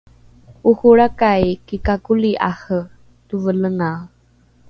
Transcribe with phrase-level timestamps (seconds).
[0.69, 2.79] oholrakai kikakoli’are
[3.27, 4.07] tovelengae